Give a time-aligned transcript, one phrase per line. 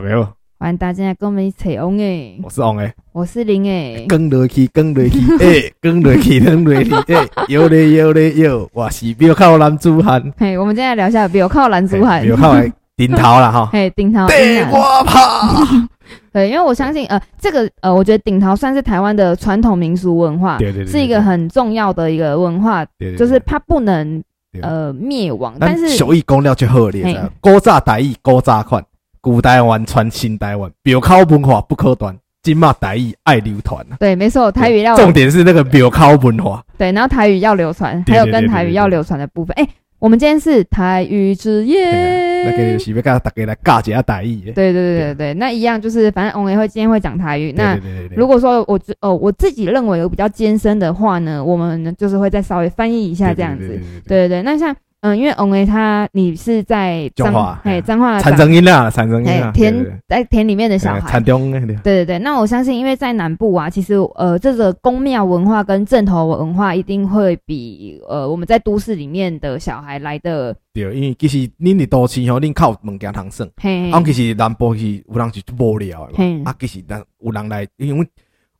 [0.00, 10.22] 大家好，欢迎大家跟我们一起翁诶，我是翁诶，我是林诶，更落去，更落去，诶， 更落去，更落去，诶， 有嘞有嘞有，我是庙口男子汉。
[10.38, 15.88] 嘿，我们今天来聊一下庙口男子汉，庙口的顶头啦哈，嘿，顶头，地瓜趴。
[16.32, 24.22] 对，因为我相信，呃，这个，呃，我觉得顶头算是台湾的传统民俗文化，对对对，是一个很重要的一个文化，对，就是它不能
[24.62, 28.80] 呃灭亡，但是俗语讲了就好了，古早台语古早款。
[29.28, 33.84] 古台湾传新台湾，表口文化不可断，今嘛台语爱流传。
[34.00, 36.64] 对，没错，台语要重点是那个表口文化。
[36.78, 39.54] 对，然后台语要流传，还有跟台语要流传的部分。
[39.58, 44.50] 哎，我们今天是台语之夜，那个是要跟大家来尬一下台语。
[44.52, 47.52] 对对对对对，那一样就是，反正我们也会今天会讲台语。
[47.52, 47.78] 那
[48.16, 53.68] 如果说我哦，我自己认为有比较艰深的话呢，我们就是会再稍微翻译一下这样子。
[54.06, 54.74] 对对对，那像。
[55.00, 62.18] 嗯，因为翁诶他你是在彰化，哎，彰化产生音量，产生音量，田在田里面的小孩，田中，对对对。
[62.18, 70.52] 那我相信，因为在南部啊，其实呃，这个宫庙文化跟阵头文化一定会比呃我们在都市里面的小孩来的。
[70.72, 73.46] 对，因为其实恁的都市吼，恁靠物件通耍，
[73.92, 78.08] 啊，其实南部是有人是无聊的，啊，其实人有人来，因为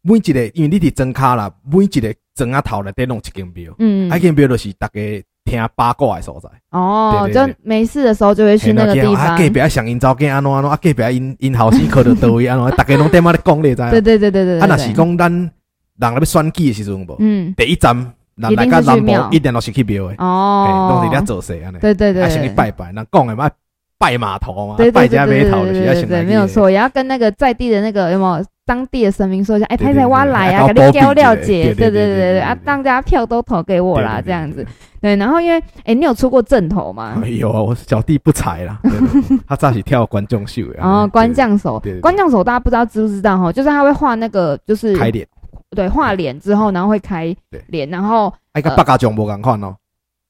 [0.02, 5.00] 每一个，因为你伫庄卡啦，每一个庄啊头内底弄一间庙，嗯，一间庙就是大家。
[5.48, 9.14] 听八卦的所在哦，就没事的时候就会去那个地方。
[9.14, 13.90] 啊，隔壁啊，上因早间安怎安怎啊，隔壁啊，因因后生可能都位安怎， 大家拢在嘛咧讲咧，知？
[13.90, 14.60] 对对对对对。
[14.60, 15.50] 啊，若是讲咱人
[15.98, 17.96] 咧要选举的时阵无，嗯，第一站，
[18.36, 21.78] 人来个南部一定都是去庙的哦，拢是咧做事安尼。
[21.78, 23.50] 对对对，先去拜拜，那讲的嘛，
[23.98, 34.64] 拜码头嘛，拜家码头的，对对，没有错，也要跟那个在地的那个有没有当地的神明说一下，哎，太太我来啊，给你交了解，对对对对，啊，大家票都投给我啦，这样子。
[35.00, 37.22] 对，然后因为，哎，你有出过阵头吗？
[37.26, 38.78] 有啊，我小弟不才啦。
[39.48, 43.50] 他早起跳关将手，然后关将手，关将手大家不知道知不知道哈？
[43.50, 45.26] 就是他会画那个，就是开脸，
[45.70, 47.34] 对，画脸之后，然后会开
[47.68, 49.74] 脸，然后哎，跟八家将无共款哦。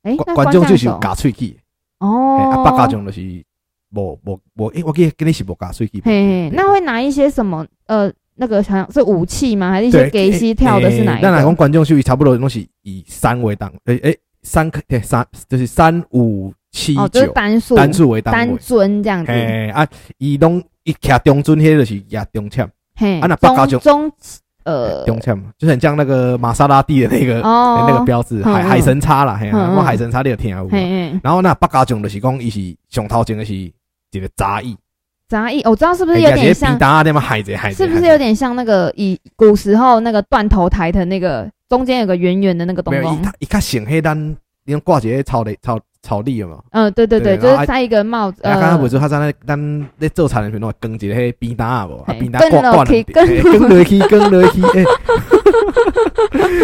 [0.05, 1.57] 哎，关将就是夹喙齿
[1.99, 3.21] 哦，八家将就是
[3.95, 6.03] 无无无，哎，我记得跟你是无夹喙齿。
[6.05, 7.67] 嘿，那会拿一些什么？
[7.87, 9.71] 呃，那个好像是武器吗？
[9.71, 11.29] 还是一些给西跳的是哪一个？
[11.29, 14.17] 那来讲关将手差不多东西以三为档，哎哎。
[14.41, 19.33] 三克对三就是三五七九，就是单数单数为单单尊这样子。
[19.33, 22.67] 哎啊，伊拢一卡中尊，迄就是压中枪。
[22.95, 24.11] 嘿，啊那八家将中
[24.63, 30.79] 呃中枪嘛，就很像那个玛莎拉蒂的那个那个标志，海海神叉啦，嘿，我海神叉你有听过？
[31.21, 33.73] 然后那八家将就是讲，伊是上头前的是一
[34.21, 34.77] 个杂役。
[35.29, 36.79] 杂役，我知道是不是有点像？
[37.73, 41.49] 是不是有点像那个以古时候那个断头台的那个？
[41.69, 44.17] 中间有个圆圆的那个东西，没有，一看显黑，但
[44.69, 46.59] 你用挂起草的草草地了嘛？
[46.73, 48.43] 嗯，对对对，就是戴一个帽子。
[48.43, 52.05] 刚刚不是他在那咱在做菜的时候，跟一个迄扁担啊不？
[52.13, 53.27] 扁担挂挂的，跟
[53.67, 54.85] 落去， 跟落去，哎，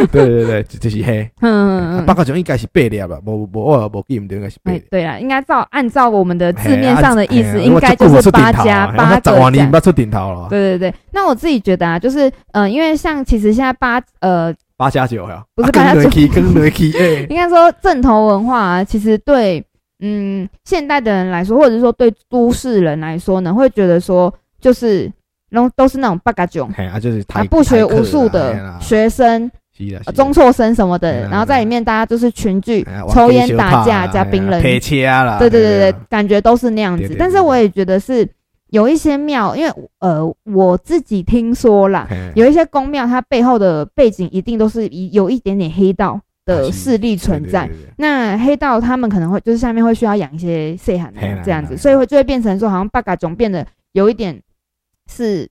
[0.12, 1.30] 对对对，就是黑。
[1.40, 3.18] 嗯嗯，八家将应该是八粒吧？
[3.24, 4.70] 无无我无记唔对，应该是八。
[4.90, 9.32] 对啊，应该照按照我们的字面上的意思，应该就是八加八个。
[9.72, 10.48] 八出顶头了。
[10.50, 14.54] 对对对，那我自己觉得啊，就是嗯，因为像其实现在八呃。
[14.76, 16.08] 八加九呀，不是八加九，
[17.30, 19.64] 应该说正头文化啊，其实对
[20.00, 25.10] 嗯现代的人来说，或者是说对都市人来说呢，会觉得说就是
[25.52, 29.48] 都都是那种八加九，啊就是他不学无术的学生，
[30.12, 34.60] 中辍生什么的，然后在里面大家就是群聚抽烟打架加冰冷，
[35.38, 37.14] 对对对对，感觉都是那样子。
[37.16, 38.28] 但是我也觉得是。
[38.74, 47.70] 有一些庙，因为呃，我自己听说啦，有一些公庙，它背后的背景一定都是有一点点黑道的势力存在。
[47.96, 51.14] 那黑道他们可能会就是下面会需要养一些细汉
[51.44, 54.42] 这样子，所以会就会变成说，好像八嘎总变得有一点
[55.08, 55.48] 是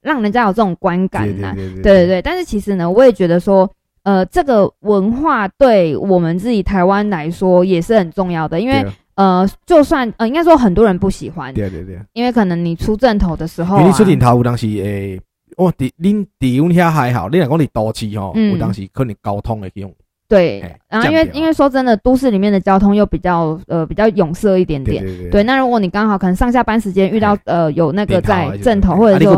[0.00, 1.52] 让人家有这种观感呐。
[1.56, 3.68] 对对对，但是其实呢，我也觉得说，
[4.04, 8.86] 呃，这个文化对我们自己台湾来说也是很重要的，因为。
[9.16, 15.20] 呃，就算呃，应该说很多人不喜欢，对对对，因为可能你出阵头的时候，你出阵头有当时诶，
[15.56, 19.92] 哦伫恁伫阮遐还好，你若讲你都市吼，有当时可能交通会用。
[20.28, 25.04] 对，然后因为因为说真的，都市里面的交通又比较呃比较拥塞一点点。
[25.30, 29.34] 对，那如果你刚好可能上下班时间遇到呃有那个在正头，或者说，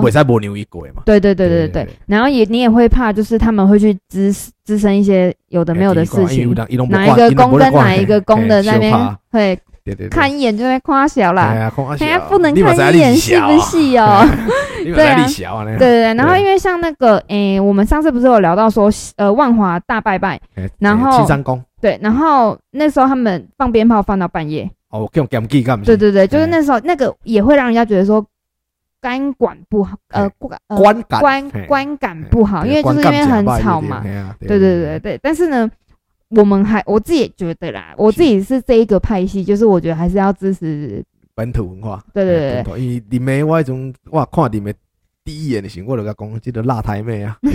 [1.05, 4.33] 对对对对对，然后也你也会怕，就是他们会去滋
[4.65, 6.55] 滋生一些有的没有的事情，
[6.89, 9.59] 哪一个公跟哪一个公的那边会。
[10.11, 14.27] 看一眼就会夸小啦，哎呀，不能看一眼是不是哦？
[14.95, 15.27] 对啊，
[15.65, 16.15] 对对对。
[16.15, 20.41] 然后因为像那个，诶，我们上次不是有聊到说，呃，万华大拜拜，
[20.79, 21.27] 然后青
[21.81, 24.71] 对，然后那时候他们放鞭炮放到半夜。
[24.91, 25.85] 哦，给我讲记干嘛？
[25.85, 28.25] 对对对，就是那时候那个也会让人家觉得说，
[29.03, 34.03] 观感不好，呃，观观感观观感不好，因为就是因为很吵嘛。
[34.41, 35.69] 对对对对，但是呢，
[36.31, 41.05] 我们还我自己也觉得啦，我自己是这一个派系，就是我觉得还是要支持
[41.37, 42.03] 本土文化。
[42.13, 44.75] 对对对， 因为里面我种我看里面
[45.23, 47.37] 第一眼的时候，我就甲讲，即个辣台妹啊。
[47.43, 47.51] 你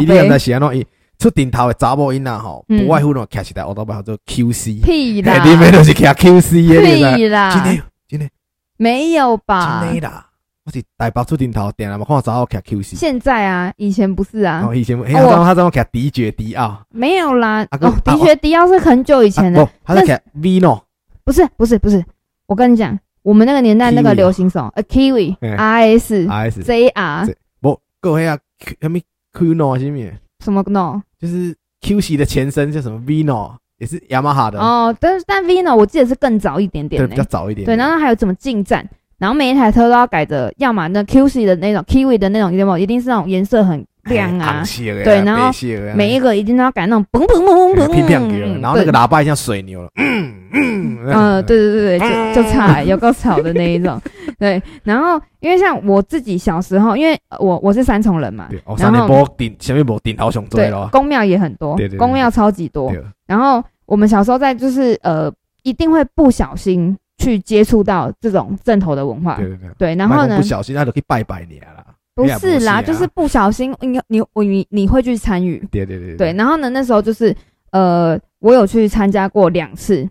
[0.00, 0.84] 你在写喏，伊
[1.18, 4.82] 出顶头的查某囡仔吼，不外乎喏，骑起来我都把它做 QC。
[4.82, 5.38] 屁啦！
[5.44, 7.16] 里面都是骑 QC 的。
[7.16, 7.50] 屁啦！
[7.52, 8.28] 今天今天
[8.76, 9.84] 没有吧？
[9.84, 10.26] 真的啦！
[10.64, 12.96] 我是台北出顶头店啊，嘛看查某骑 QC。
[12.96, 14.66] 现在啊，以前不是啊。
[14.66, 16.82] 哦，以前，哎，他怎么他怎么骑迪爵迪奥？
[16.90, 17.64] 没有啦。
[17.80, 19.64] 哦，迪爵迪奥是很久以前的。
[19.64, 20.80] 不，他是骑 Vino。
[21.24, 22.04] 不是不是不是，
[22.46, 24.70] 我跟你讲，我们那个年代那个流行什么？
[24.76, 26.26] 呃，Kiwi、RS、
[26.62, 27.34] JR。
[27.60, 28.38] 不，各位啊，
[28.80, 28.98] 什么
[29.32, 30.10] Kuno 什么？
[30.44, 31.00] 什么 No？
[31.18, 34.60] 就是 QC 的前身叫什么 Vino，也是雅马哈的。
[34.60, 37.64] 哦，但是但 Vino 我记得是更早一点点，对，比较早一点。
[37.64, 38.86] 对，然后还有怎么进站？
[39.16, 42.76] 然后每一台车都要改的，要么那 QC 的那种 Kiwi 的那种，有没有？
[42.78, 44.62] 一定是那种颜色很亮啊。
[45.04, 45.50] 对，然后
[45.94, 49.88] 每一个一定都要改那种嘣嘣嘣嘣嘣，然后那个喇叭像水牛了。
[49.96, 54.00] 嗯嗯嗯， 对对对对，就就吵， 有够吵的那一种。
[54.38, 58.48] 对，然后因为像我自己小时候，因为我我是三重人嘛，
[58.78, 62.92] 然后顶前面没顶头上对，宫庙也很多，宫庙超级多。
[63.26, 66.96] 然后我们小时候在就是呃，一定会不小心。
[67.16, 71.84] 去接触到这种正头的文化，对对对，对，然后呢，不小心他都可以拜拜你啦，
[72.14, 77.34] 不是啦，就是不小心，你你你你会去参与，对对对，对，然后呢，那时候就是
[77.72, 80.08] 呃，我有去参加过两次，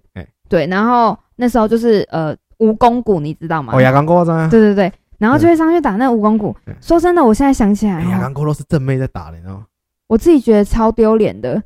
[0.50, 3.74] 对，然后那时候就是呃，蜈蚣鼓，你知道吗？
[3.74, 6.54] 哦，亚钢鼓对对对，然后就会上去打那蜈蚣鼓。
[6.82, 9.66] 说真的，我现在想起来，亚钢鼓都是正妹在打的，你知道吗？
[10.08, 11.64] 我自己觉得超丢脸的。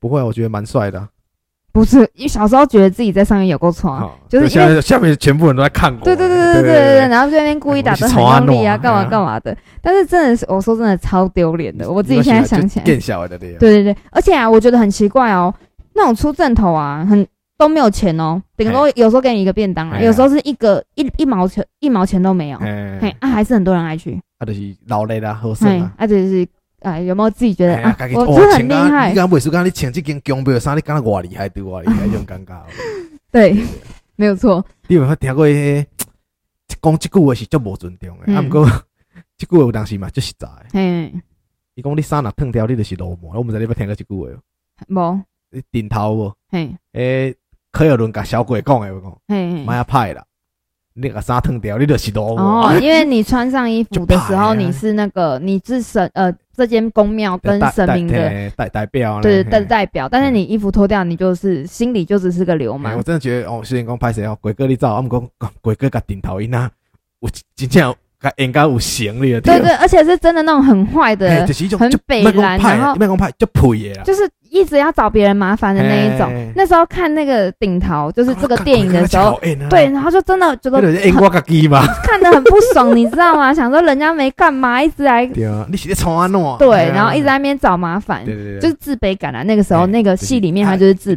[0.00, 1.08] 不会，我觉得蛮帅的。
[1.74, 6.04] 不是，因为小时候觉得自己在上面有够闯，就是下面下面全部人都在看我。
[6.04, 9.54] 对对对对对对对，然后在那边故意打得很用力啊，干嘛干嘛的。
[9.82, 11.90] 但是真的是，我说真的超丢脸的。
[11.90, 15.52] 我自己现在想起来，变小的对对对，而且啊，我觉得很奇怪哦，
[15.94, 17.26] 那种出正头啊，很
[17.58, 22.58] 都没有钱哦，顶多有时候给你一个便当啊，有时候是一个一一毛钱一毛钱都没有，
[23.00, 24.16] 嘿，啊，还是很多人爱去。
[24.38, 26.46] 啊，就是劳累啦，好省啊，啊，就是。
[26.84, 27.96] 哎，有没有自己觉得啊？
[28.14, 29.08] 我真的很厉害。
[29.08, 32.60] 你敢不输刚你穿这件宫庙衫，你刚刚我厉害对我厉害，这种尴尬。
[33.32, 33.56] 对，
[34.16, 34.64] 没有错。
[34.86, 35.86] 你有没有听过一些
[36.80, 38.32] 讲即句话是足无尊重的？
[38.34, 38.66] 啊，毋过
[39.38, 40.46] 即句话有当时嘛，就实在。
[40.72, 41.12] 嘿。
[41.74, 43.34] 伊讲你衫若褪掉，你就是流氓。
[43.34, 44.28] 我毋知你有冇听过即句话？
[44.88, 45.22] 无。
[45.50, 46.36] 你顶头无？
[46.50, 46.76] 嘿。
[46.92, 47.34] 诶，
[47.72, 49.18] 柯有伦甲小鬼讲的，我讲。
[49.28, 49.64] 嘿。
[49.64, 50.22] 妈呀，派啦。
[50.94, 52.62] 那个纱脱掉，你就是流氓。
[52.62, 56.32] 哦， 因为你穿上衣服的时候，你是那个，你是神呃。
[56.56, 62.96] 这间宫庙跟神明的代代表，对的代表，但是你衣服脱掉，你就是心里就只是个流氓。
[62.96, 65.28] 我真的觉得哦，虽然讲拍谁哦，鬼哥你照，我们讲
[65.60, 66.70] 鬼哥甲顶头音啊，
[67.18, 67.92] 我真正
[68.36, 69.40] 应该有行李的。
[69.40, 71.44] 对对，而且是真的那种很坏的，
[71.76, 74.30] 很北蓝，然后麦公派就配就是。
[74.54, 80.80] 一直要找别人麻烦的那一种，那时候看那个顶头，就是这个电影的时候，对，然后就真的觉得
[82.04, 83.52] 看得很不爽，你知道吗？
[83.54, 85.26] 想说人家没干嘛，一直来，
[86.58, 88.24] 对，然后一直在那边找麻烦，
[88.60, 89.42] 就是自卑感啊。
[89.42, 91.16] 那个时候那个戏里面他就是自卑，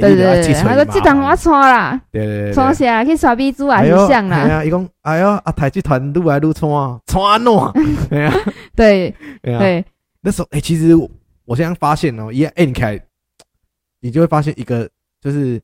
[0.00, 4.36] 对对对，他说这团我穿啦，对对对，穿下来去耍逼猪啊，是像啦。
[4.38, 6.70] 哎呀，伊讲，哎呀，啊台剧团愈来愈穿，
[7.06, 7.70] 穿喏，
[8.08, 8.30] 对。
[8.74, 9.84] 对对，
[10.22, 10.96] 那时候哎，其实。
[11.48, 13.00] 我现在发现哦，一按开，
[14.00, 14.86] 你就会发现一个
[15.18, 15.58] 就是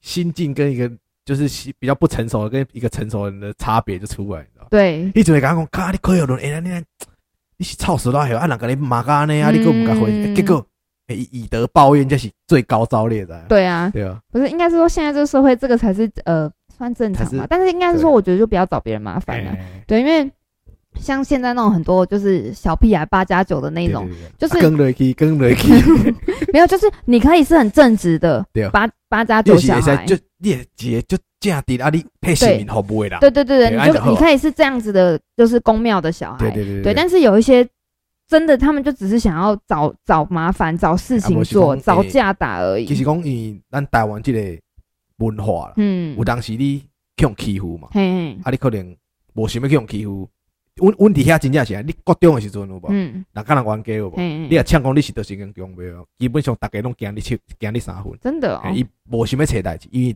[0.00, 0.88] 心境跟一个
[1.24, 6.84] 就是比较不成熟的跟一个成熟人的差别就出来，你知道对，一直会讲讲，卡你可以有人哎，你你
[7.56, 9.42] 你是操死了还有啊，人家你骂干呢？
[9.42, 10.64] 啊，你个不敢回，结果
[11.08, 13.44] 以以德报怨就是最高招烈的。
[13.48, 19.52] 对啊，对啊，不是应该是说现在这个社会这个才是呃算正常嘛，但是应该是说我觉得就不要找别人麻烦了，
[19.88, 20.30] 对，因为。
[21.00, 24.08] 像现在那种很多就是小屁孩八加九的那种，
[24.38, 25.72] 就是更雷气，更雷气，
[26.52, 37.66] 没有，就是你可以是很正直的， 八八加九小孩，就列姐就这样的啊，你配姓名好不会啦，对对对对，你就你可以是这样子的，就是公庙的小孩，对对对，对，但是有一些
[38.28, 42.86] 真的，他们就只是想要找找麻烦，找事情做，找架打而已。
[42.86, 44.60] 其实讲以咱台湾这个
[45.18, 46.78] 文化，嗯，有当时你
[47.16, 47.88] 去用欺负嘛，
[48.44, 48.96] 啊，你可能
[49.34, 50.28] 无想要去用欺负。
[50.76, 52.86] 阮阮伫遐真正是，你国中诶时阵有无？
[52.88, 54.16] 嗯，人家人冤家有无？
[54.16, 58.12] 你若抢讲你是得是跟宫庙，基本上大家拢惊你七，惊你三分。
[58.20, 60.08] 真的哦，伊无想要找代志，因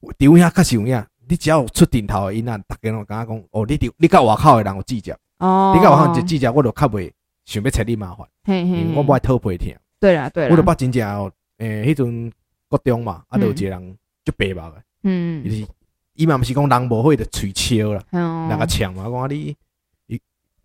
[0.00, 7.10] 为伫阮遐确实有影，你只要有出顶头的因仔，大家拢感觉讲，哦，你伫你甲外口诶人有计较，哦，你甲外口有计较，我就较袂
[7.44, 9.68] 想要找你麻烦，嘿嘿我不爱讨皮疼。
[10.00, 12.32] 对啦对啦，我就捌真正哦，诶，迄阵
[12.68, 15.66] 国中嘛，啊，有一个人就白目诶，嗯，就是。
[16.14, 19.56] 伊嘛毋是讲人无会的吹笑啦，两个抢嘛，讲你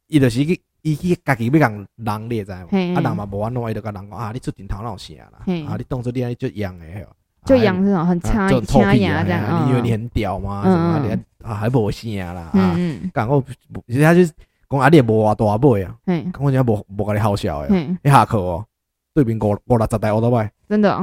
[0.07, 2.95] 伊伊就是去伊去家己要讲人你知无？
[2.95, 5.39] 啊人嘛无安怎，伊就甲人讲啊，你出顶头哪有啥啦？
[5.67, 7.05] 啊，你当做你安尼就样诶，
[7.45, 10.63] 就样这种很差差牙这样，你以为你很屌吗？
[10.63, 12.41] 什么连啊还无啥啦？
[12.53, 12.75] 啊，
[13.13, 13.43] 讲我，
[13.88, 14.24] 人家就
[14.69, 18.65] 讲啊，你也无偌大尾啊，讲我真无无甲你好笑诶，一下课哦，
[19.13, 21.00] 对面五五六十台乌托邦，真的，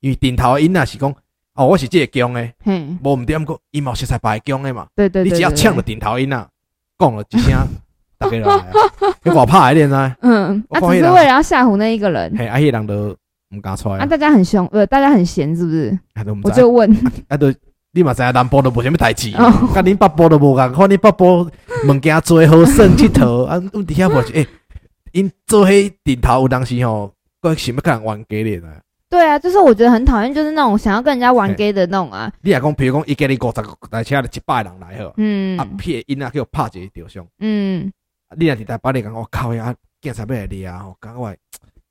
[0.00, 1.14] 因为顶头的因啊是讲。
[1.54, 2.54] 哦，我是即个姜诶，
[3.02, 4.86] 无毋点过，伊嘛是在白姜诶嘛。
[4.94, 6.48] 对对对，你只要抢着顶头音啊，
[6.96, 7.66] 讲了一声，
[8.18, 8.38] 大家。
[8.38, 8.66] 来，
[9.22, 10.14] 你我怕一点呐。
[10.22, 12.34] 嗯，啊，只是为了要吓唬那一个人。
[12.36, 13.16] 嘿，啊，迄人都
[13.56, 13.98] 毋敢出来。
[13.98, 15.98] 啊，大家很凶，呃，大家很闲，是不是？
[16.42, 16.90] 我就问，
[17.28, 17.52] 啊，都
[17.92, 19.38] 你嘛知影南部都无啥物代志，甲，
[19.82, 21.48] 恁北部都无共看，恁北部
[21.88, 24.20] 物件做好耍佚佗， 啊，阮底下无？
[24.22, 24.46] 是，诶，
[25.12, 28.76] 因做迄顶头有当时吼，阁想要甲人冤家咧啊。
[29.10, 32.30] 对啊，就是我觉得很讨厌，就是那种想要跟人家玩 gay 的那种啊。
[32.42, 37.90] 你来讲，比如讲，一家里五十个台车，一百人来好，嗯，啊，撇因啊，叫拍一个照相，嗯，
[38.36, 41.34] 你若伫台北里讲，我靠呀，警察要来掠啊，讲我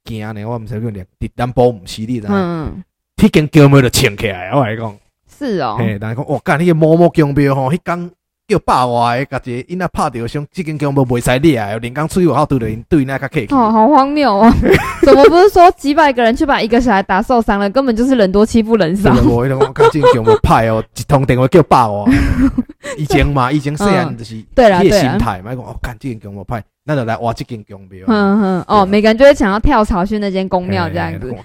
[0.03, 2.27] 惊呢，我毋使用连，伫南部毋是你知？
[2.29, 2.84] 嗯，
[3.17, 8.12] 迄间宫庙就穿起来，我来讲，是哦，嘿，但是讲，我干迄个某某宫庙吼，迄间。
[8.48, 13.48] 叫百外个，家己因那拍着相，即间宫无袂使掠，连刚出去好对人对那较客气。
[13.51, 14.50] 哦，好荒谬哦！
[15.04, 17.70] 怎么不是说几百个人去把一个小孩打受伤了？
[17.70, 19.10] 根本就是人多欺负人少。
[19.25, 22.06] 我迄种我看这间宫无派哦，一通电话叫百外。
[22.98, 28.06] 以前嘛，以前虽然就是 对啦，心态嘛，讲哦，干即间宫无派，那就来挖即间宫庙。
[28.08, 31.36] 嗯嗯，哦，每个人就会想要跳槽去那间宫庙这样子。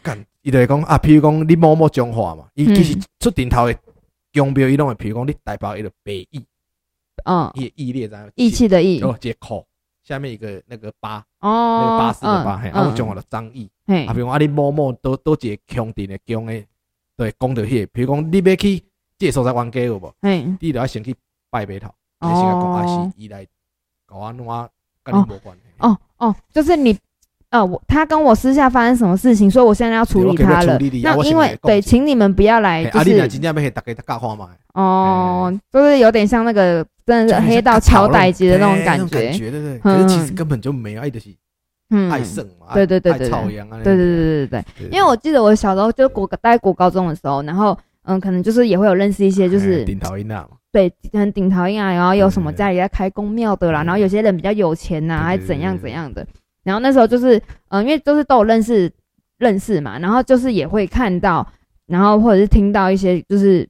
[0.43, 3.75] 伊就会讲啊，譬如讲你某某讲话嘛，伊其实出顶头的
[4.33, 6.45] 宫庙，伊拢会譬如讲你台北一个北义。
[7.25, 9.67] 嗯，义义烈在义气的义，哦，接口
[10.03, 16.65] 下面一个那个八哦，那个八四的八，嘿，啊，我讲我的张义，嘿，啊，比如讲啊，你某某都都一个强定的强的，
[17.17, 18.83] 对，讲到迄，比如讲你要去
[19.19, 20.15] 这个所在冤家有无？
[20.21, 21.15] 嘿，你就要先去
[21.51, 23.47] 拜码头，你先讲啊是伊来
[24.07, 24.45] 搞安怎
[25.03, 25.63] 跟你无关系。
[25.79, 26.99] 哦哦，就是你。
[27.53, 30.79] 呃，我他跟我私下发生什么事情，所以我现在要处理他了。
[31.03, 33.29] 那因为对，请你们不要来，就是
[34.73, 39.61] 哦，就是有点像那个真的是黑道敲歹机的那种感觉，对对？
[39.61, 39.79] 对。
[39.81, 41.11] 可是其实根本就没有，爱
[42.11, 44.89] 爱胜嘛，对对对对对，对对对对对。
[44.91, 56.27] 因为我记得我小时候就国大概国高中的时候，然后嗯，可能就是也会有认识一些就是顶头音啊，对，很顶头音啊，然后有什么家里在开公庙的啦，然后有些人比较有钱呐，还怎样怎样的。
[56.65, 58.91] 然后那时候就是，嗯，因为都是都有认识
[59.39, 61.47] 认识嘛，然后就是也会看到，
[61.87, 63.69] 然后或者是听到一些，就是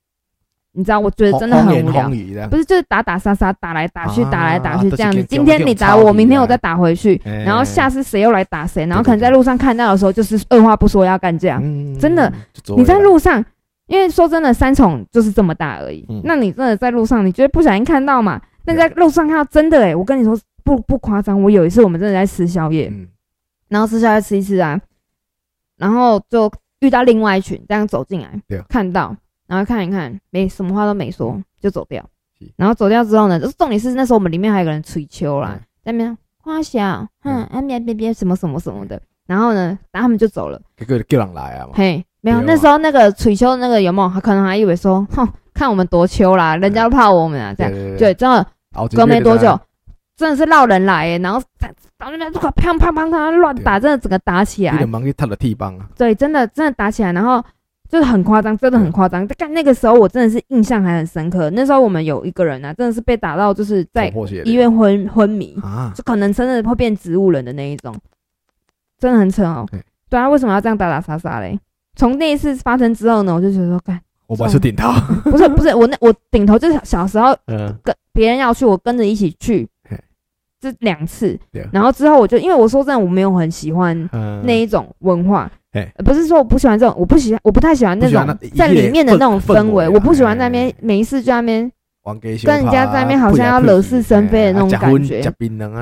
[0.73, 2.11] 你知道，我觉得真的很无聊，
[2.49, 5.23] 不是就是打打杀杀，打来打去，打来打去这样子。
[5.25, 11.63] 今天你打我，明天我再打回去，然后下次谁又来打谁，然后可能在路上看到的时候，就是二话不说要干这样，
[11.99, 12.31] 真的。
[12.77, 13.43] 你在路上，
[13.87, 16.07] 因为说真的，三重就是这么大而已。
[16.25, 18.41] 那你真的在路上，你觉得不小心看到嘛？
[18.65, 20.39] 那在路上看到真的诶，我跟你说。
[20.65, 23.09] 不不夸张，我有一次我们真的在吃宵夜，嗯、
[23.69, 24.81] 然后吃宵夜吃一吃啊，
[25.77, 26.51] 然后就
[26.81, 28.61] 遇到另外一群这样走进来，对。
[28.69, 29.17] 看到，
[29.47, 32.05] 然后看一看，没什么话都没说就走掉，
[32.57, 44.09] 然后走掉之后呢，就是重点是那时候我们里面还有个人吹秋啦，在那边夸小，哼，哎别别别什么什么什么的，然后呢，然后他们就走了，这个叫人来啊，嘿，没有，那时候那个吹秋的那个有没有？
[44.13, 48.47] 他可能还以为说，哼，看我们多秋啦，人家都怕我们啊，这样，对，真的，
[48.95, 49.59] 隔没多久。
[50.23, 54.73] 真的是闹人来诶，然后在打那边，砰砰砰砰乱打，真的整个打起来。
[55.97, 57.45] 对，真的真的打起来，然后
[57.89, 59.27] 就是很夸张，真的很夸张。
[59.37, 61.51] 但那个时候我真的是印象还很深刻。
[61.51, 64.07] 那时候我们有一个人啊，真的是被打到就是在
[64.45, 67.93] 医院昏昏迷啊，就可能真的会变植物人的那一种，
[69.01, 69.67] 真的很扯哦。
[70.09, 71.59] 对啊，为什么要这样打打杀杀嘞？
[71.97, 74.93] 从那一次发生之后呢，我就觉得说，干，我不是顶头，
[75.25, 77.37] 不是不是我那我顶头就是小时候
[77.83, 79.69] 跟别人要去，我跟着一起去。
[80.63, 81.37] 这两次，
[81.73, 84.09] 然后之后我就因为我说真的，我没有很喜欢
[84.45, 85.51] 那一种文化，
[86.05, 91.73] 不是说我不喜欢这种，我不喜欢，我不太喜欢那种在里面的那种氛围，我不喜欢在那边没事就在那边
[92.45, 95.21] 跟人家在那边好像要惹是生非的那种感觉，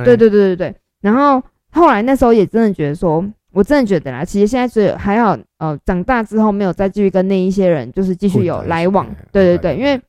[0.02, 0.75] 对对对对对。
[1.02, 3.22] 然后后来那时候也真的觉得说，
[3.52, 10.00] 我真的觉得啦，其实现在是还好，呃，长大之后没有再继续跟那一些人就是继续有来往，对对对，因为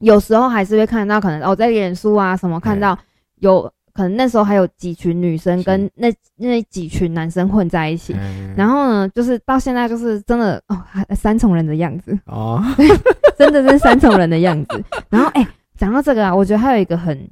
[0.00, 2.98] 有时候还是会看到可能哦在脸书啊什么看到
[3.40, 3.72] 有。
[3.94, 8.16] 可能那时候还有几群女生跟那那几群男生混在一起，
[8.56, 10.82] 然后呢，就是到现在就是真的哦，
[11.14, 12.18] 三重人的样子。
[12.26, 12.62] 哦，
[13.36, 14.82] 真的是三重人的样子。
[15.10, 15.46] 然后哎，
[15.76, 17.28] 讲到这个啊，我觉得还有一个很，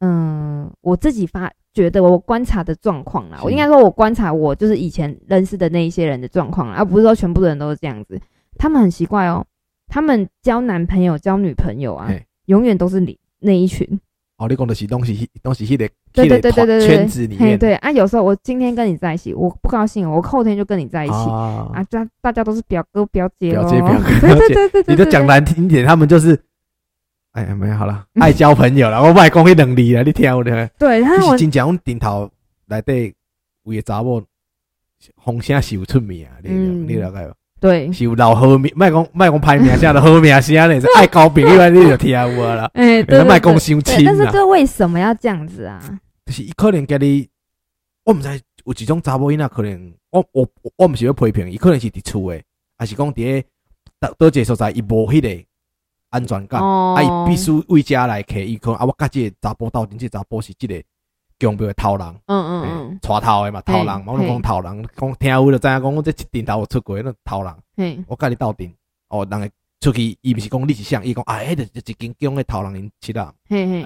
[0.00, 8.20] 嗯，我自己发觉得我观察的状况啦，我应该说我观察我就是以前认识的那一些人的状况啦，而不是说全部的人都是这样子。
[8.58, 9.46] 他们很奇怪哦，
[9.86, 12.10] 他们交男朋友、交女朋友啊，
[12.46, 13.86] 永远都是你那一群。
[14.40, 21.14] 哦，你讲的是东西，东西，迄个对对对对对圈子里面，对啊，有时候我今天跟你在一起，我不高兴，我后天就跟你在一起。
[21.14, 26.42] 啊，大大家都是表哥表姐，表姐表哥，对对对对，你就讲难听点，他们就是，
[27.32, 32.30] 哎呀，没有好了，爱交朋友了，我外公会能力了，你听我的，对，他是真讲顶头
[32.68, 33.14] 来对，
[33.64, 34.22] 有个查某，
[35.22, 37.34] 风声是有出名啊，你你了解不？
[37.60, 42.70] 对，是有老好名，卖讲卖讲歹名下的好名声咧， 爱交朋友你就听有啊啦。
[42.74, 44.04] 哎，卖讲相亲。
[44.04, 45.78] 但是这为什么要这样子啊？
[46.24, 47.28] 就是伊可能家己，
[48.04, 48.28] 我毋知
[48.64, 52.42] 有一种查某囡仔可能，我我我毋是要批评，伊可能是伫厝诶，
[52.78, 55.44] 还是讲伫个倒一个所在，伊无迄个
[56.08, 60.82] 安全感，啊，伊必须为家来客，伊可能啊，我甲这个查甫斗阵，这查甫是即个。
[61.40, 68.70] 强调头人，嗯嗯嗯，带头的嘛，偷人，我讲偷人，讲听有就知影，讲我这一顶头出轨那偷人，我跟你斗阵，
[69.08, 73.34] 哦，人会出去，伊毋是讲你是像，伊讲啊，迄个一间强的偷人因七啦，啊，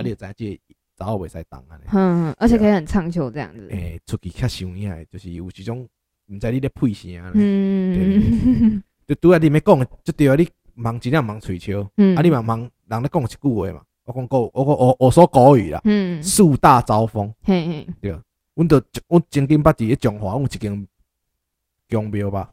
[0.03, 0.61] 你就知影这
[0.99, 5.89] 查某袂使动啊，嗯，而且可以很唱秋这样子，诶，出去较想遐，就是有一种
[6.29, 11.81] 毋知你咧配啥，嗯，就拄仔你咪讲，就对啊，你忙尽量忙吹笑，
[12.17, 13.83] 啊，你忙忙人咧讲一句话嘛。
[14.05, 15.81] 我讲国，我讲我我说国语啦。
[15.85, 17.33] 嗯，树大招风。
[17.43, 18.11] 嘿嘿，对，
[18.55, 20.87] 阮着阮曾经捌伫咧中华有一间
[21.89, 22.51] 宫庙吧，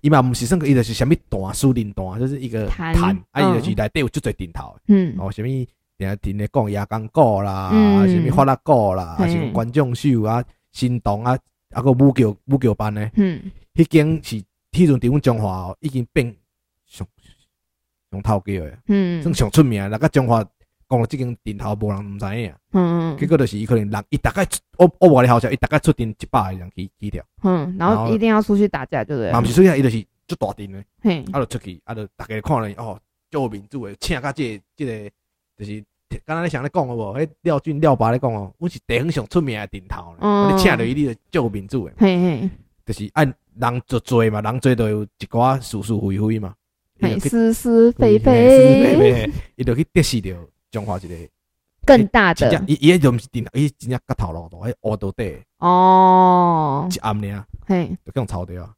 [0.00, 2.94] 伊嘛毋是算个，伊就是啥物坛树林坛，就是一个坛，
[3.32, 4.74] 啊，伊就是内底有足侪顶头。
[4.88, 7.70] 嗯，哦，啥物定定咧讲亚钢鼓啦，
[8.06, 11.38] 啥物法拉鼓啦，啊是观众秀啊，新动啊，
[11.72, 13.12] 啊个舞桥舞桥班咧。
[13.16, 16.34] 嗯，迄间是迄阵伫阮中华已经变
[16.86, 17.06] 上
[18.10, 18.78] 上头家诶。
[18.86, 20.42] 嗯，算上出名，那个中华。
[20.92, 24.46] 讲了，即间顶头无人毋知影，嗯，结果就是伊可能人，伊大概
[24.76, 29.32] 我我话你好笑，伊大概出阵一百个人去去掉，嗯，然后一定要出去打架，对不对？
[29.32, 35.10] 嘛毋是出去，伊就是做大阵的，嘿，啊，就出去，啊，就大家看了哦，足有面子的，请甲即个即个
[35.56, 35.84] 就是
[36.26, 37.18] 刚刚你想咧讲个无？
[37.18, 42.50] 迄廖俊廖爸咧讲哦，阮是地方上出名的顶头，咧，你请着伊，你就足有面子的，嘿嘿，
[42.84, 43.26] 就是按
[43.58, 46.38] 人就多嘛，人多就有一寡是是非非。
[46.38, 46.54] 嘛，
[47.00, 50.36] 是是非非，伊就去得势着。
[50.72, 51.14] 讲话一个
[51.84, 55.36] 更大的，伊伊迄就毋是顶头，伊真正甲头路大，迄乌到底。
[55.58, 58.68] 哦，一暗呢，嘿，就用抄掉。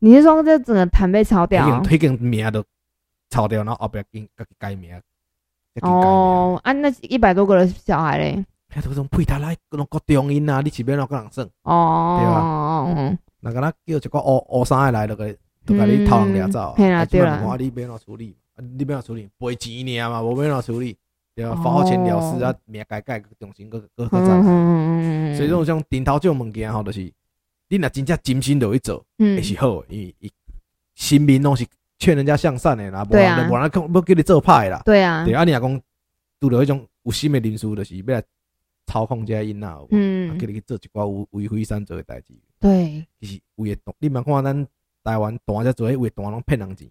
[0.00, 1.66] 你是说这整个坛被抄掉？
[1.82, 2.64] 迄个名都
[3.30, 4.94] 抄掉，然后后边给给改名。
[5.80, 11.48] 哦，啊，那一百多个人小孩嘞，迄都种配他来各种各中音啊，你前边那个人算？
[11.62, 13.18] 哦，对吧？
[13.40, 20.96] 那个那叫一个乌乌衫来，那个都甲你偷人掠走，对啦对啦，你别那处理，你别那处理，赔钱尔嘛，无别那处理。
[21.38, 24.42] 对啊，花好钱了事啊，名改改，重新搁搁搁再。
[25.36, 27.00] 所以这种像顶头这种物件吼，就是
[27.68, 29.84] 你若真正真心落去做，也是好。
[29.88, 30.28] 伊伊
[30.96, 31.64] 心面拢是
[31.96, 34.82] 劝人家向善的啦，无人无人讲要叫你做歹啦。
[34.84, 35.80] 对啊，对啊，你若讲
[36.40, 38.22] 拄着迄种有心的人士，就是要来
[38.86, 42.34] 操控这些囡仔，嗯，叫你去做一寡有违规善做的代志。
[42.58, 44.66] 对，就是为了你莫看咱
[45.04, 46.88] 台湾大只做，为大拢骗人钱。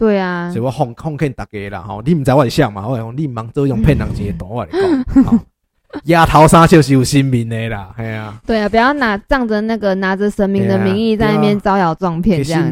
[0.00, 5.40] 对啊，所以我奉奉劝大家啦，吼，你唔知我是啥嘛，我讲你唔忙做用骗人钱的短话来讲，
[6.06, 8.40] 丫头三就是有性命的啦，系啊。
[8.46, 12.70] 对啊，不要拿仗着那个拿着神明的名义在那边招摇撞骗这样子。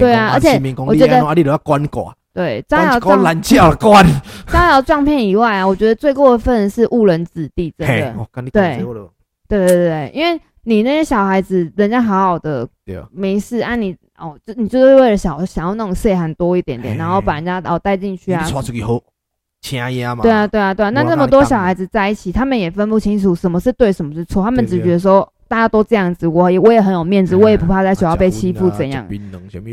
[0.00, 2.14] 对啊，而且我觉得你都要关挂。
[2.32, 3.40] 对，招摇撞骗。
[4.46, 8.14] 招摇撞骗以外啊，我觉得最过分的是误人子弟，真的。
[8.52, 8.76] 对，
[9.48, 12.68] 对对对，因为你那些小孩子，人家好好的，
[13.10, 13.96] 没事啊，你。
[14.18, 18.44] 哦，就你就是为了想想要那种细汉多一点点，然后把人家哦带进去啊。
[18.44, 19.02] 出去后，
[20.22, 29.06] 对啊对啊对啊，那这么多小孩子在一起，他们也分不清楚什么是对，什么是错，他们只觉得说大家都这样子，我也我也很有面子，我也不怕在学校被欺负怎样。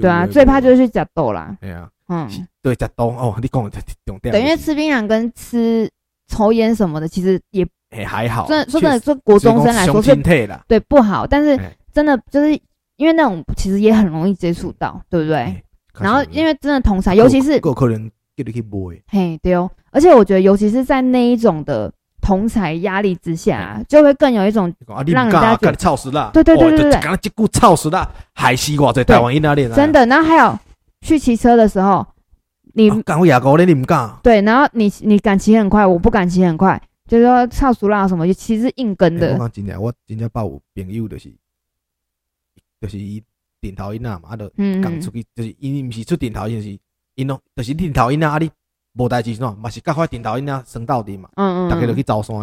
[0.01, 1.55] 对啊，最怕就是去吃豆啦。
[1.61, 2.27] 对啊，嗯，
[2.61, 3.71] 对，吃豆哦，你讲的
[4.05, 4.31] 重点。
[4.33, 5.89] 等于吃槟榔跟吃
[6.27, 8.47] 抽烟什么的，其实也也还好。
[8.47, 10.15] 真的说真的，说国中生来说是
[10.67, 11.59] 对不好，但是
[11.93, 12.59] 真的就是。
[12.97, 15.63] 因为那种其实也很容易接触到，对不对？
[15.99, 18.09] 然后因为真的同才，尤其是可能
[19.07, 19.69] 嘿，对哦。
[19.91, 24.73] 而且我觉得，尤其是在那一种的同侪压力之下，就会更有一种
[25.05, 26.31] 让人家觉得操死了。
[26.33, 29.69] 对对对对对，刚刚这股操死了，还西瓜在台湾哪里？
[29.69, 30.03] 真的。
[30.07, 30.57] 然后还有
[31.01, 32.03] 去骑车的时候，
[32.73, 33.65] 你敢我牙膏嘞？
[33.67, 34.11] 你不敢？
[34.23, 39.37] 对，然后你你敢骑很快，我不敢骑很快，就是说操死了什么，就其实硬跟的。
[39.37, 41.31] 我今天我今天把我朋友的是。
[42.83, 43.23] 就是伊
[43.61, 44.49] 顶头音啊嘛，啊，就
[44.81, 46.77] 讲出去，就是因毋是出顶头音，是
[47.15, 48.51] 因咯，就是顶头音啊，啊你
[48.95, 52.35] 无代志喏，嘛是甲块顶头音啊，升到底嘛，嗯嗯，大家就去招山，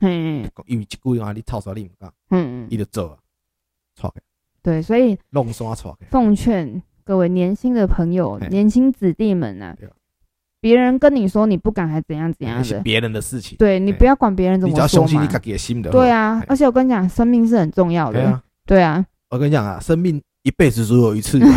[0.00, 3.18] 嗯嗯，因为一句话你操啥你毋敢，嗯嗯，伊就做啊，
[3.96, 4.22] 错的，
[4.62, 9.76] 对，所以弄山错的，奉劝各位年轻的朋友、年轻子弟们呐，
[10.60, 13.58] 别人跟你说你不敢还怎样怎样的，是别人的事情。
[13.58, 14.84] 对，你不要管别人怎么说嘛。
[14.84, 15.90] 你只要相信你自己的心的。
[15.90, 18.40] 对啊，而且我跟你讲，生命是很重要的。
[18.66, 21.38] 对啊，我跟你讲啊，生命一辈子只有一次。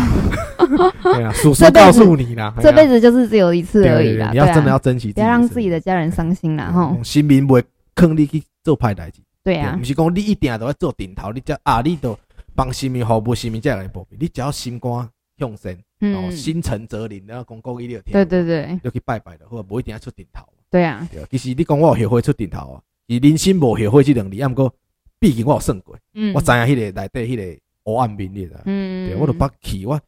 [1.02, 4.30] 对啊， 叔叔告诉你啦，这辈子就是只有一次而已啦。
[4.32, 6.70] 你要真的要珍惜，不要让自己的家人伤心啦。
[6.72, 7.62] 吼，心明不会
[7.94, 9.20] 坑你去做坏代志。
[9.42, 12.18] 对啊，不是讲你一定都要做顶头，你只啊，你都
[12.54, 14.16] 帮心命服务，心命才来保庇。
[14.18, 14.90] 你只要心肝
[15.38, 15.76] 向善，
[16.14, 18.12] 哦，心诚则灵，然后讲国语你就听。
[18.12, 20.42] 对对对，要去拜拜的，或者不一定要出顶头。
[20.70, 24.74] 对啊，其实你讲我有学会出顶头啊，而人生无学会这两字，啊，不过
[25.18, 25.94] 毕竟我有算过，
[26.34, 30.00] 我知影迄个内底迄个黑暗面的，嗯，对我都不去我，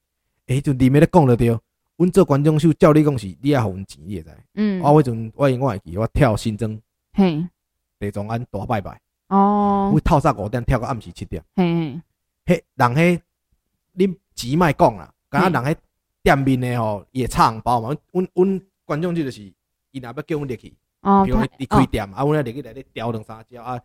[0.47, 1.49] 诶，就里面咧讲着对，
[1.97, 6.81] 阮做观众秀，照你讲是你要付钱，你会知，嗯，我迄阵我因我会记，我跳新增，
[7.12, 7.47] 嘿，
[7.99, 9.01] 地藏庵大拜拜。
[9.29, 11.43] 哦，我透早五点跳到暗时七点。
[11.57, 12.01] 嘿，
[12.45, 13.21] 嘿，人迄
[13.97, 15.77] 恁钱莫讲啦，敢若人迄
[16.23, 17.97] 店面的吼也插红包嘛。
[18.12, 19.43] 阮阮观众就是，
[19.91, 23.81] 伊若要叫阮入去，哦，比如伊开店，啊，阮入去内底调两三招啊，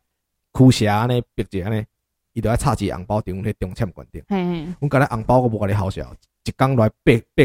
[0.53, 1.83] 驱邪安尼，别只安尼，
[2.33, 4.21] 伊就爱插一个红包张咧中签关顶。
[4.27, 6.13] 嘿嘿，阮甲咧红包我无甲你好笑，
[6.45, 7.43] 一工来八八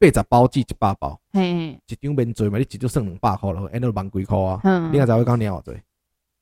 [0.00, 1.18] 八十包至一百包。
[1.32, 4.60] 嘿嘿，一张面做嘛，你一张算两百箍咯，安尼万几箍啊。
[4.64, 5.70] 嗯，你若知我讲领偌济？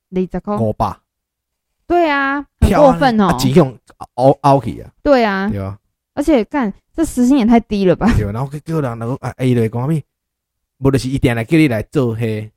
[0.08, 0.96] 二十箍，五百，
[1.86, 3.76] 对啊，很过分哦，只用
[4.14, 5.78] 凹凹起啊，对啊，对啊，
[6.14, 8.06] 而且干这时薪也太低了吧？
[8.16, 10.02] 对，然后叫人那个啊，哎，来讲咩？
[10.78, 12.50] 无就是一定来叫你来做嘿，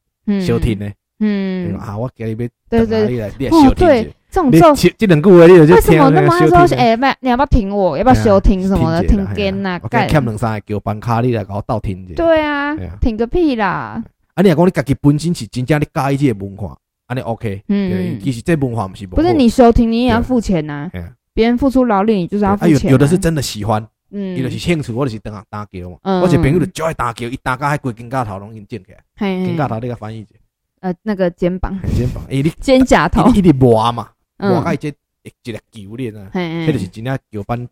[0.46, 2.38] 收听呢，嗯，啊，我叫你要，
[2.70, 4.14] 对对，哦，对，
[4.52, 6.78] 这种做这两句话你就为什么那么说？
[6.78, 7.98] 哎，不，你要不要听我？
[7.98, 9.04] 要不要什么的？
[9.04, 12.14] 听根呐，干，欠两三个叫办卡你来给我倒听一下。
[12.16, 14.02] 对啊，听个屁啦！
[14.36, 16.78] 啊，你讲你自己本身是真正你介意这个文化。
[17.08, 17.64] 啊，你 OK？
[17.70, 20.90] 嗯，其实这文化不是不是你收听，你也要付钱呐。
[21.34, 22.84] 别人付出劳力，你就是要付钱。
[22.84, 25.98] 有有的是真的喜欢，嗯，有的是兴趣，或者是等下打球嘛。
[26.22, 29.00] 我这朋友就就爱打球，一打架还规肩胛头拢已经起来。
[29.18, 30.36] 肩胛头那个翻译者，
[30.82, 31.80] 呃，那个肩膀。
[31.96, 34.90] 肩膀，哎，你肩胛头，一直磨嘛，磨开这
[35.24, 37.68] 一个球链啊，迄就是真正球班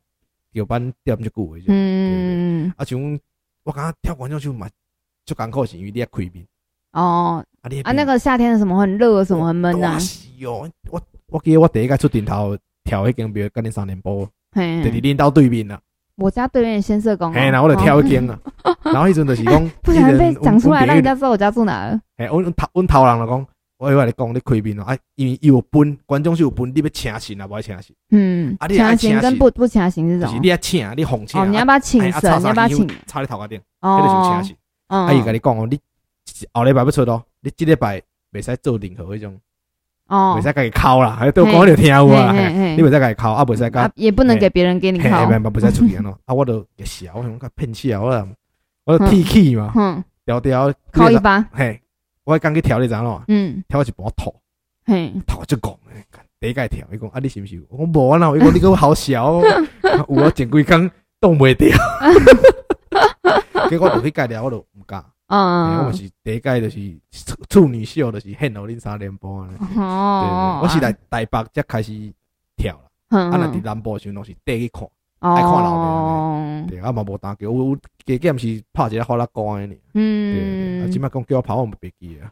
[0.54, 1.64] 球班掉不就久的。
[1.68, 3.20] 嗯，啊，像
[3.64, 4.70] 我感觉跳广场舞嘛，
[5.26, 6.46] 就艰苦是因为你要开面。
[6.92, 9.98] 哦，啊，那个夏天的什么很热，什么很闷啊。
[10.00, 10.70] 是哦？
[10.90, 15.80] 我我记得我第一个出顶头跳迄间，比如跟你三连波，就是领导对面了。
[16.16, 17.32] 我家对面先社工。
[17.34, 18.40] 哎，然后我就跳一间了，
[18.84, 22.02] 然后迄阵就是讲， 不小心被讲出来，让人家知道我家住哪了。
[22.18, 27.96] 嘿，阮头阮头人就讲，我以为你讲你开面哦，啊，因为有分观众是有分，你要请神啊，无要请神。
[28.12, 30.40] 嗯，啊，你请神跟不不请神是什么？
[30.42, 31.40] 你要请，你红请。
[31.40, 32.10] 哦，你要不要请神？
[32.40, 32.88] 你要不要请？
[33.06, 34.58] 插你头壳顶，那就是请神。
[34.88, 35.80] 啊，伊甲你讲哦，你。
[36.54, 38.00] 后礼拜不出咯，你这礼拜
[38.32, 39.40] 袂使做任何迄种，
[40.08, 48.28] 哦，袂使家己考啦，还都讲你听有啊，你袂使家己考，啊，袂使甲，也不能给别人给你考，袂袂使出钱咯，啊，我都笑，我想讲骗笑，我
[48.84, 51.82] 我提气嘛，调调考一把，嘿，
[52.28, 54.36] 我刚去调你知咯，嗯，调一半吐，
[54.86, 55.74] 嘿，吐就讲，
[56.42, 57.66] 第一个跳，伊讲啊，你是不是？
[57.70, 59.42] 我讲无啊，伊讲你个好笑，
[60.10, 61.70] 我前几工冻袂掉，
[63.72, 65.02] 结果我去改了，我都毋敢。
[65.28, 67.00] 嗯，我是第一届就是
[67.50, 69.50] 处女秀，就是献互恁三连播啊。
[69.78, 71.94] 哦，我是来台北才开始
[72.58, 73.18] 跳啦。
[73.18, 74.86] 啊，那伫南部时拢是第一看，
[75.20, 76.68] 爱看老的。
[76.68, 79.78] 对，啊嘛无打球，我加减是拍一个花拉歌安尼。
[79.94, 82.32] 嗯，啊，今麦讲叫我跑，我唔别记啊。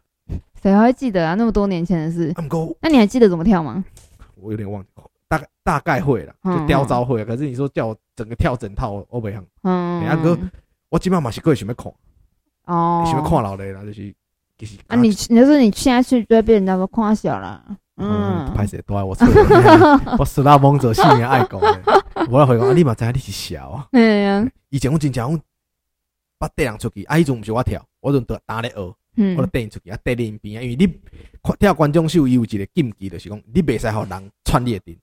[0.60, 1.34] 谁还记得啊？
[1.34, 2.34] 那么多年前的事。
[2.80, 3.84] 那你还记得怎么跳吗？
[4.40, 4.88] 我有点忘记，
[5.28, 7.24] 大概大概会了，就雕招会。
[7.24, 9.42] 可是你说叫我整个跳整套，我袂晓。
[9.62, 10.36] 嗯，阿哥，
[10.88, 11.92] 我今麦嘛是过想要看。
[12.66, 14.14] 哦，想要看老的啦，就是
[14.58, 17.64] 其实啊，你你就是你现在去就会被人家说夸小了，
[17.96, 19.26] 嗯，拍谁都爱我错，
[20.18, 21.60] 我死拉蒙者性命爱狗，
[22.30, 23.70] 我要回讲，你嘛知影你是小。
[23.70, 25.38] 啊，嗯，以前我真正我
[26.38, 28.94] 捌带人出去，啊，迄阵毋是我跳，我阵得打咧学，
[29.36, 31.00] 我就带人出去啊，带你边啊，因为你
[31.58, 34.98] 跳观众秀，伊有一个禁忌，就是讲你袂使互人串你的顶，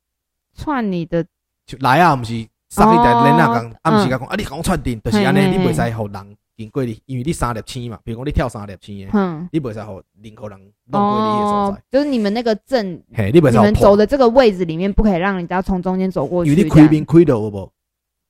[0.55, 1.25] 串你的。
[1.65, 6.37] 就，来啊，毋是上一代人那讲，啊，毋是甲讲啊，你讲串顶，就是安尼，你袂使互人。
[6.55, 11.83] 经过你，因为你三粒星嘛，比如讲你跳三粒星的，你袂使互任何人弄过你的所在。
[11.89, 16.51] 就是你们那个阵，嘿，你们走的这个位置里面，不可以让人家从中间走过去。
[16.51, 17.71] 因为你开面开到有无？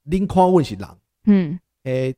[0.09, 0.87] 恁看阮是人，
[1.25, 2.15] 嗯，诶，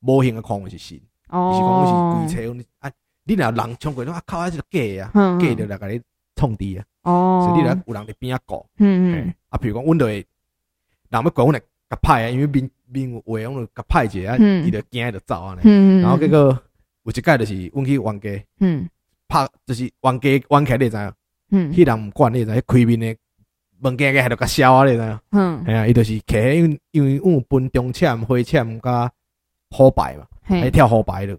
[0.00, 2.90] 无形的看阮是神，哦，是讲阮是鬼车，啊，
[3.24, 6.00] 你若人冲过，啊靠，还是假啊，假的来甲你
[6.34, 10.26] 创治啊，哦，所以你来有人伫边啊顾，嗯嗯，啊，比如讲阮就会，人
[11.10, 12.70] 要管阮来甲歹啊，因为面。
[12.88, 16.38] 面话我们甲派者啊，伊就惊就走安尼，然后结果
[17.04, 18.44] 有一届就是阮去冤家，
[19.28, 23.16] 拍就是冤家冤起你知影，迄人毋管你知，影开面的
[23.82, 25.18] 物件个还着甲烧啊，你知影？
[25.32, 29.10] 嗯，哎呀，伊就是摕，因为因为有分中签、花签甲
[29.70, 31.36] 虎牌嘛，还跳虎牌的，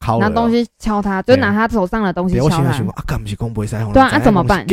[0.00, 2.58] 敲拿东西敲他，就拿他手上的东西敲他。
[2.58, 3.92] 我想啊，干不是讲袂使吼？
[3.92, 4.66] 对啊，啊怎么办？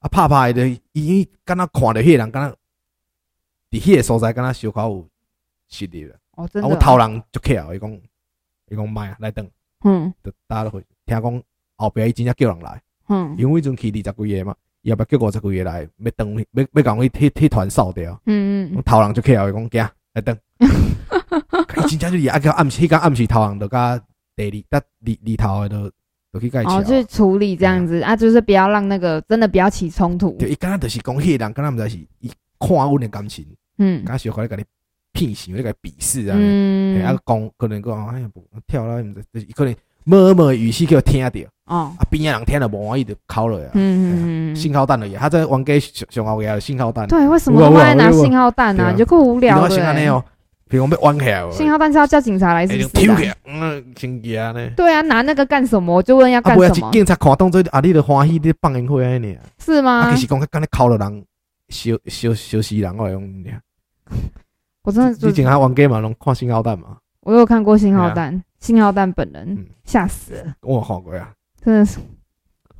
[0.00, 2.56] 啊，拍拍的，伊敢若看着迄个人，敢若
[3.80, 5.08] 伫迄个所在，敢若烧烤有
[5.68, 6.16] 实力了。
[6.32, 6.68] 哦，真的。
[6.68, 7.92] 我头人就巧，伊讲，
[8.70, 9.48] 伊讲卖啊，来等。
[9.84, 11.42] 嗯，就大家都会听讲
[11.76, 12.82] 后壁伊真正叫人来。
[13.08, 18.20] 嗯，因为迄阵去二十几个嘛，伊后壁叫五十几个来，要等，要要讲去迄迄团扫掉。
[18.26, 18.82] 嗯嗯。
[18.82, 20.38] 头人就巧，伊讲惊来等。
[21.78, 24.00] 伊真正就是啊，叫暗时，迄个暗时头人就甲
[24.34, 25.96] 第二，得二二头的都。
[26.66, 30.32] 哦，去处理这样子啊，就是不要让那个真的不要起冲突。
[30.32, 33.46] 对伊刚刚就是讲迄个人，刚刚毋知是伊看阮的感情，
[33.78, 34.64] 嗯，刚小可能甲你
[35.12, 47.06] 骗死，你甲你鄙视啊，嗯，啊讲可能讲哎呀不跳了，就是可能默默语气叫听着，哦，啊边个人听了无满意就哭了呀，嗯嗯嗯信号弹而已，他在玩给上上后个信号弹。
[47.08, 48.94] 对，为什么会拿信号弹呢？
[48.96, 50.24] 就够无聊的。
[50.68, 53.32] 比如被弯起来，信号弹是要叫警察来是不是？
[53.44, 54.68] 嗯，真假呢？
[54.76, 55.94] 对啊，拿那个干什么？
[55.94, 56.90] 我就问要干什么？
[56.90, 59.36] 警察看当做啊，你的欢喜的放烟花呢？
[59.64, 60.00] 是吗？
[60.00, 61.24] 啊，其实讲刚才考了人，
[61.68, 63.44] 休休休息人我用
[64.82, 66.00] 我真的，你警察玩 game 嘛？
[66.00, 66.98] 拢看信号弹嘛？
[67.22, 70.54] 我有看过信号弹，信号弹本人吓死了。
[70.60, 71.98] 我看过啊，真的是。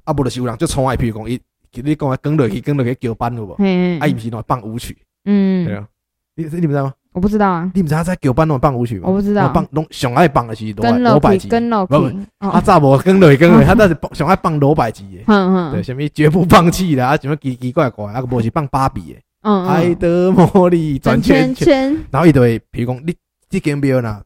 [0.04, 1.40] 啊，无就是有人就冲外譬如讲，伊
[1.82, 3.52] 你讲啊，跟落去，跟落去叫班有无？
[3.98, 5.88] 啊，伊毋是喏放舞曲，嗯，对啊，
[6.36, 6.94] 你你不知道吗？
[7.16, 9.08] 我不知道啊，你毋知道在九班那种放舞曲吗？
[9.08, 11.94] 我不知道，放拢上爱放的是罗罗百吉，跟老皮，
[12.38, 23.16] 他咋无跟落跟落， 他那是上爱放罗百吉的，嗯嗯，对，什么绝不放弃的啊，什么奇奇怪怪，啊个无是放芭比的，嗯，爱的魔力转圈圈，然后伊就会，比如讲你
[23.48, 24.20] 这间庙呐，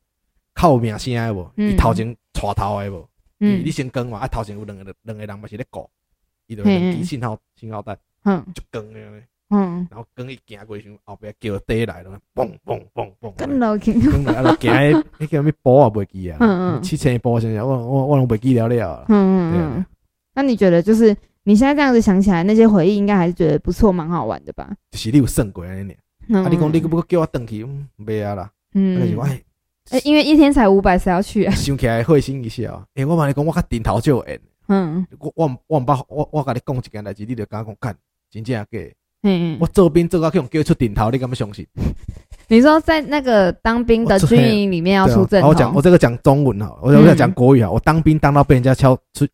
[0.52, 3.06] 靠名声的无，伊头前带头的无，
[3.38, 5.88] 嗯，你先跟嘛，啊头前有两个两个人嘛是咧顾，
[6.48, 9.22] 伊就两支信号信号弹，嗯，就跟诶。
[9.50, 19.86] 嗯，然后跟伊行过去，后壁叫地来了，嘣嘣嘣嘣，跟落去，跟落去，行诶，迄个咩波也袂记啊，嗯嗯，七千波现在我我我拢袂记了了，嗯嗯嗯，
[20.34, 24.70] 那你觉得就是你现在这样子想起来，那些回忆应该还是觉得不错，蛮好玩的吧？
[24.92, 25.92] 就是你有算过安尼，
[26.32, 27.66] 啊，你讲你不叫我转去，
[27.98, 29.18] 袂啊啦，嗯，
[29.90, 31.52] 哎，因为一天才五百，谁要去啊？
[31.56, 37.96] 想起来会心一笑，诶，我问你讲，我较顶头就缘，嗯，我我我毋捌我我甲你讲一件代志，你就甲我讲干，
[38.30, 38.78] 真正假？
[39.22, 41.66] 嗯，我做兵做到去用叫出顶头，你敢不相信？
[42.48, 49.26] 你说在那个当兵的军营里面要出阵头，我讲我这个讲中文哈，我我讲国语哈，我当兵当到被人家敲出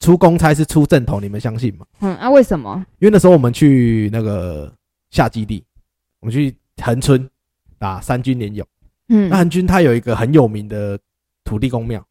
[0.00, 1.86] 出公差是出阵头，你们相信吗？
[2.00, 2.84] 嗯，啊，为什么？
[2.98, 4.70] 因为那时候我们去那个
[5.10, 5.64] 下基地，
[6.20, 7.26] 我们去恒村
[7.78, 8.66] 打三军联勇，
[9.08, 10.98] 嗯，那恒军它有一个很有名的
[11.44, 12.04] 土地公庙，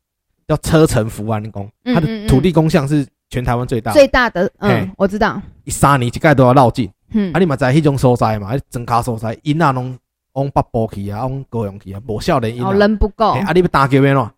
[0.47, 6.89] 叫车城福安宫，它的土地公像是全台湾最大最大的，嗯，我知道，一杀你一概都要绕境。
[7.11, 9.97] 嗯，啊，你嘛知迄种所在嘛，庄卡所在，因啊拢
[10.33, 13.31] 往北部去啊，往高雄去啊，无少年因啊，人不够。
[13.31, 14.31] 啊，你要打叫咩咯？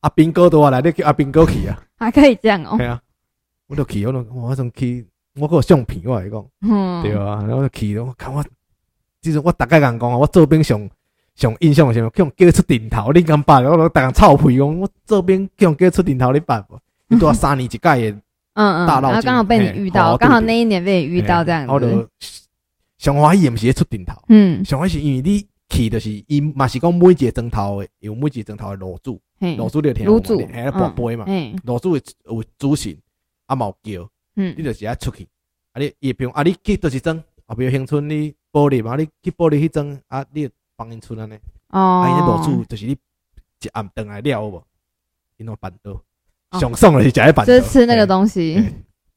[0.00, 2.76] 阿兵哥倒来，你叫阿兵哥去啊，还可以这样哦。
[2.76, 3.00] 对啊，
[3.66, 8.44] 我就去，我都我仲去，我有相片我来讲，嗯，对啊，然后就去了，我看我，
[9.20, 10.88] 即阵我大概讲讲啊，我做兵上
[11.34, 13.64] 上印象是啥物，叫叫出顶头，你敢办？
[13.64, 16.78] 我都大家臭屁讲，我做兵叫叫出顶头，你办不？
[17.08, 18.16] 你多三年一届的。
[18.58, 21.72] 嗯嗯，然后刚好被你遇到，刚好那一年被你遇到这样子。
[21.72, 22.08] 我就
[22.98, 29.20] 上欢喜也不是出顶头，嗯，上欢喜因为你去的是伊嘛是讲每一个钟头的有每一个钟头的楼主，
[29.56, 31.24] 楼主你听，炉主还要博杯嘛，
[31.62, 32.96] 楼主有主神，
[33.46, 35.28] 啊冇叫，嗯，你就是要出去，
[35.72, 41.34] 啊你也不用啊你去就是争，啊比如乡村你玻璃嘛，你去玻璃去争，啊你帮因村安尼，
[41.68, 42.92] 哦，啊因楼主就是你
[43.60, 44.60] 一暗灯来了无，
[45.36, 46.02] 因那办桌。
[46.52, 48.54] 想送了，你夹一板，就是吃那个东西，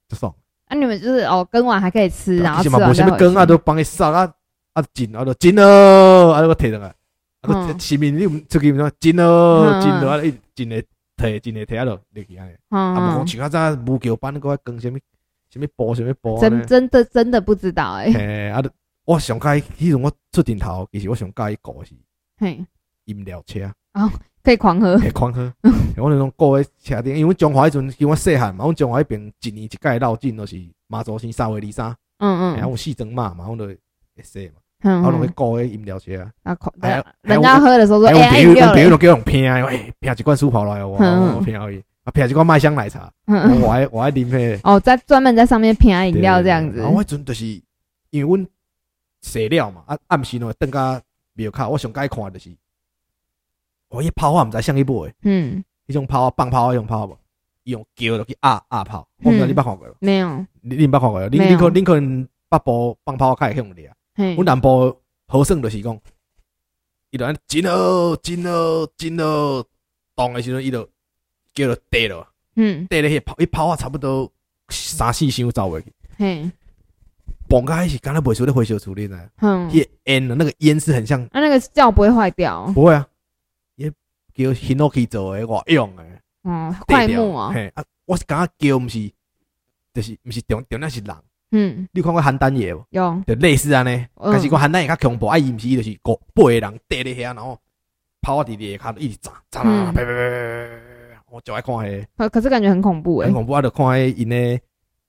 [0.10, 0.30] 就送。
[0.66, 4.34] 啊，你们就是哦，羹完还可以吃，然后吃完什么羹啊，都帮你杀啊
[4.74, 6.94] 啊，紧啊都紧哦，啊我提上来，
[7.42, 10.82] 啊前面你出去说紧哦，紧的啊一紧的
[11.18, 12.58] 提，紧的提啊都立起来。
[12.70, 14.98] 啊，不讲其他在木桥班嗰个羹什么
[15.50, 16.38] 什么煲什么煲。
[16.40, 18.12] 真真的真的不知道哎。
[18.14, 18.62] 嘿，啊，
[19.06, 21.94] 我上盖，其实我出顶头，其实我上盖一个是，
[22.38, 22.66] 嘿，
[23.06, 23.70] 饮料车。
[24.44, 25.52] 可以狂喝，可以狂喝。
[25.98, 30.56] 我那种过个车顶，因为中华迄阵，因为我细汉嘛，阮中华迄边一年一届绕境都是
[30.88, 33.78] 妈祖生三月二三，嗯嗯，然后四庄嘛嘛，我都会
[34.24, 36.58] 说嘛，然后拢会过诶饮料车啊。
[36.82, 39.62] 啊，人家喝的时候说，哎，饮料，别人都叫用拼，哎，
[40.00, 46.82] 拼一罐苏跑来，我我拼而已，啊，拼一罐麦香奶茶，我爱我爱啉迄哦，在专门在上面拼饮料这样子。
[46.82, 47.46] 我迄阵就是
[48.10, 48.48] 因为阮
[49.22, 51.00] 细料嘛，啊暗时呢等甲
[51.34, 52.50] 庙口，我上该看的就是。
[53.92, 57.18] 我一炮我毋知像伊部诶，嗯，迄种炮放炮迄种炮无，
[57.64, 59.96] 伊用叫落去压压炮，我毋知你捌看过无？
[60.00, 61.28] 没有，你你捌看过？
[61.28, 63.94] 你你可你可能北部放炮较会用的啊。
[64.16, 66.00] 阮南部好耍就是讲，
[67.12, 69.64] 伊就安真好，真好，真好，
[70.16, 70.88] 动诶时阵伊就
[71.54, 72.26] 叫做跌了。
[72.56, 74.32] 嗯，跌了迄炮，伊炮啊差不多
[74.70, 75.92] 三四箱走过去。
[76.18, 76.50] 嘿，
[77.50, 79.20] 崩开是刚才袂晓得回收处理呢。
[79.42, 81.22] 嗯，迄烟的那个烟是很像。
[81.26, 82.72] 啊，那个叫不会坏掉？
[82.74, 83.11] 不会啊，也
[84.34, 86.04] 叫 Hinoki 做的，我用的。
[86.44, 87.52] 嗯，怪木啊。
[87.54, 89.12] 嘿，啊，我是感觉叫毋是，
[89.94, 91.16] 就是毋是重重点是人。
[91.52, 92.86] 嗯，你看过邯郸爷无？
[92.92, 94.08] 有，就类似安尼。
[94.16, 97.60] 但是讲邯郸爷较恐怖，啊伊毋是伊就是五八个人缀咧遐，然后
[98.22, 101.24] 跑啊伫你下骹一直炸炸啦，啪啪啪啪。
[101.30, 102.06] 我就爱看迄。
[102.18, 103.26] 可可是感觉很恐怖诶。
[103.28, 104.60] 很恐怖，啊，就看迄因呢，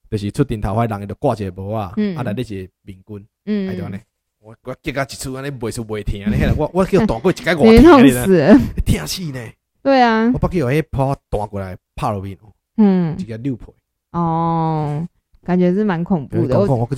[0.09, 3.97] 就是出顶头，迄人伊就挂一个帽啊，啊来咧一个面棍，嗯，系对安尼。
[4.45, 9.39] 我我结个一次安尼袂输袂疼，你 我我叫大过一个我痛 死，疼死呢。
[9.81, 10.29] 对啊。
[10.33, 12.37] 我不叫有迄炮弹过来拍落面，
[12.75, 13.65] 嗯，一个六倍。
[14.11, 15.07] 哦。
[15.45, 16.57] 感觉是蛮恐怖的。
[16.57, 16.89] 哦，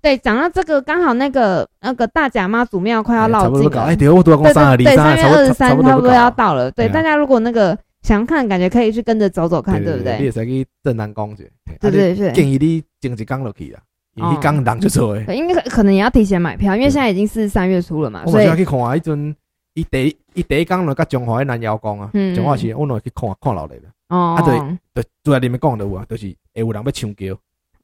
[0.00, 3.82] 对，讲到这个，刚好那个那个大甲妈祖庙快要绕境了。
[3.82, 6.70] 哎，对，对对，三月二十三差不多要到了。
[6.70, 10.18] 对，大家如果那个想看，感觉可以去跟着走走看，对不对？
[10.18, 11.50] 你也可以去正南宫去。
[11.80, 12.32] 对对对。
[12.32, 13.80] 建议你前一天落去啊，
[14.14, 15.36] 因为刚人就做诶。
[15.36, 18.24] 应该可能也要提前买票，因为现在已经是三月初了嘛。
[18.26, 19.34] 所以去看啊，一阵
[19.74, 23.82] 伊第伊第一天落甲中华的南瑶宫啊，中华市，我落去看看老的了。
[24.08, 24.36] 哦。
[24.38, 24.58] 啊对，
[24.94, 27.34] 对，就在里面讲的有啊，就是会有人要抢轿。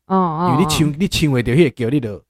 [0.07, 2.23] 哦哦，因为你抢你抢会到迄个叫你的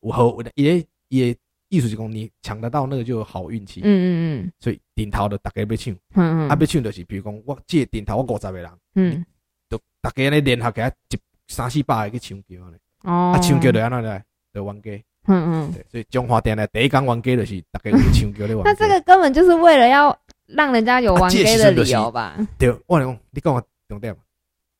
[0.00, 3.82] 有好，伊个伊个意思是讲你抢得到那个就有好运气。
[3.84, 4.06] 嗯嗯
[4.42, 4.52] 嗯。
[4.58, 9.24] 所以顶头的大家要抢，嗯嗯，啊要抢就是比如讲我这顶头我五十个人，嗯，
[9.68, 12.78] 就大家咧联合起来一三四百个去抢轿咧。
[13.08, 13.32] 哦。
[13.34, 15.04] 啊抢轿就安怎来，就冤家。
[15.26, 15.72] 嗯嗯。
[15.72, 18.54] 对，所以中华店的第一天冤家就是大家去抢轿咧。
[18.64, 20.16] 那这个根本就是为了要
[20.46, 22.36] 让人家有冤家的理由吧？
[22.58, 24.14] 对，我讲你讲个重点，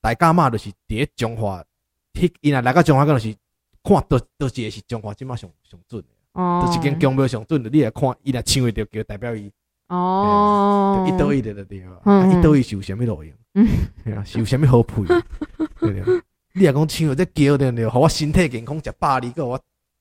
[0.00, 1.64] 大家嘛就是第一中华。
[2.40, 3.32] 伊若来到中华，可能是
[3.84, 9.48] 看倒倒一个是中华，即马上上准哦，倒一间宫庙上准的，你来看，伊若抢会着叫代表伊
[9.86, 13.32] 哦，一刀一的对啊，一刀一是有啥物路用？
[13.54, 13.68] 嗯，
[14.24, 15.04] 是有啥物好配？
[15.80, 16.22] 对对，
[16.58, 19.58] 你若讲抢这叫对对，互我身体健康，食百里个我。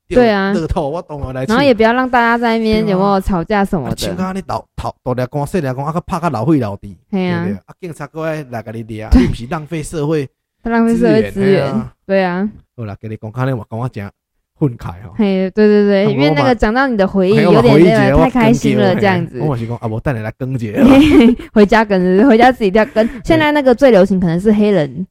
[0.10, 1.44] 对啊，乐透我当然来。
[1.44, 3.96] 然后也不要让大家在那边有没有吵架什么的。
[3.96, 10.28] 请啊，你老头大俩讲细俩讲，啊个拍个老会老弟，对啊，啊警察过来来给你掠， 你不是浪费社会。
[10.64, 12.50] 浪费社会资源，对啊。
[12.78, 14.10] 好啦，给你讲，看你话讲我讲
[14.58, 15.14] 愤慨哈。
[15.18, 19.42] 嘿，对对对，因为那个讲到你的回忆，有点太开心了，这样子。
[19.42, 20.82] 我是讲啊，我带你来更节。
[21.52, 23.06] 回家更，回家自己要更。
[23.26, 25.06] 现在那个最流行可能是黑人。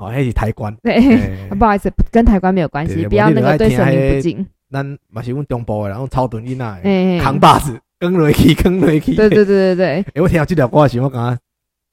[0.00, 0.74] 哦，还是台湾。
[0.82, 0.98] 对，
[1.58, 4.46] 不好意思，跟台湾没有关系，不要那个对神明不敬。
[4.70, 6.78] 咱嘛是阮中部的，然后超短音啊，
[7.22, 9.14] 扛把子，更落去，更落去。
[9.14, 9.86] 对对对对对。
[9.86, 11.38] 哎， 我听到这条歌时，我感觉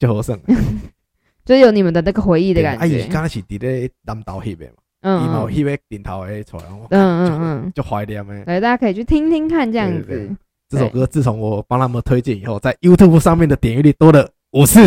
[0.06, 0.38] 就好胜。
[1.44, 2.84] 就有你们的那个回忆的感觉。
[2.84, 8.44] 啊，伊刚开始伫咧南投翕的嘛，嗯，伊冇翕个顶头诶出来，嗯嗯嗯，就怀念诶。
[8.44, 10.30] 对，大家可以去听听看这样子。
[10.68, 14.78] 这首歌自从我帮他们推荐以后，在 YouTube 上面的点击率多了五次，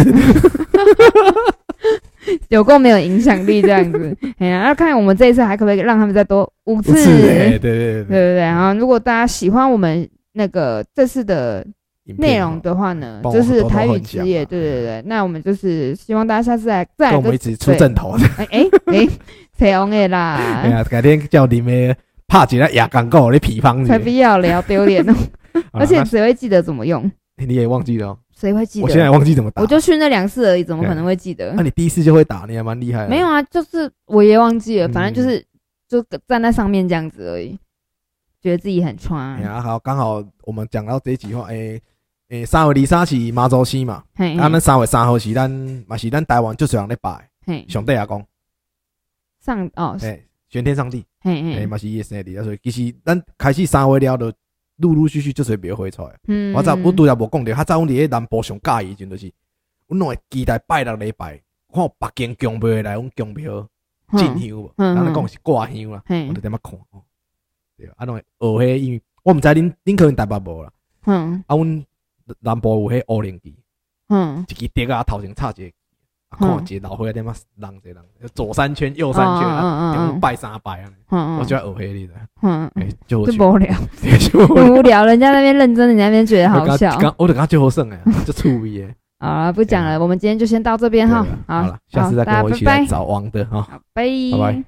[2.50, 4.18] 有够没有影响力这样子。
[4.40, 6.94] 哎呀，要看我们这一次还可不可以让他们再多五次？
[6.94, 8.36] 对对对对对。
[8.36, 11.66] 然后，如果大家喜欢我们那个这次的。
[12.18, 15.04] 内容的话呢，就是台语之夜，对对对。
[15.06, 18.18] 那我们就是希望大家下次来再跟我们一起出阵头。
[18.38, 19.08] 哎哎哎，
[19.58, 20.36] 谁红的啦？
[20.64, 21.96] 哎呀，改天叫你们
[22.28, 23.86] 拍几个亚钢构的皮方。
[23.86, 25.16] 才不要了，要丢脸哦！
[25.72, 27.10] 而且谁会记得怎么用？
[27.38, 28.18] 你也忘记了？
[28.42, 28.84] 谁会记得？
[28.84, 29.62] 我现在忘记怎么打。
[29.62, 31.54] 我就去那两次而已，怎么可能会记得？
[31.54, 33.08] 那你第一次就会打，你还蛮厉害。
[33.08, 35.46] 没有啊，就是我也忘记了，反正就是
[35.88, 37.58] 就站在上面这样子而已，
[38.42, 39.42] 觉得自己很穿。
[39.44, 41.80] 啊，好，刚好我们讲到这几话，哎。
[42.34, 44.02] 哎，三月二三是妈祖西嘛？
[44.16, 45.52] 嘿，啊，咱三月三号是咱
[45.86, 48.26] 嘛是咱台湾就是人咧拜，嘿，上帝阿公，
[49.44, 54.32] 上哦，诶，玄天上帝，嘿嘿，嘛是伊生日，所以其实咱开始三月了，就
[54.82, 56.20] 陆陆续续就是庙会出来。
[56.28, 59.32] 嗯，我早我拄则无讲着，较早阮伫南部上介意，阵就是，
[59.88, 61.42] 阮拢会期待拜六礼拜，
[61.74, 63.70] 看有别间宫庙来，阮宫庙
[64.18, 64.74] 进香无？
[64.78, 66.80] 人咧讲是挂香啦，我就点仔看，
[67.78, 70.72] 对，啊，拢会学迄，因为我毋知恁恁可能台北无啦，
[71.06, 71.86] 嗯，啊，阮。
[72.40, 73.54] 南部有迄乌灵旗，
[74.08, 75.72] 嗯，一支竹啊，头前插一个，
[76.38, 77.98] 看一个老伙仔点嘛，人一人，
[78.34, 83.76] 左三圈，右三圈，嗯嗯拜三拜啊，我就要学黑你的，嗯嗯，就无聊，
[84.72, 88.96] 无聊，人家那边认真，人家那边觉得好笑，我 就感觉就好耍诶，就趣味哎。
[89.20, 94.06] 好了，不讲了，我们今天就先到这边哈，好了，下次再跟我一起来找王的哈，拜
[94.40, 94.64] 拜。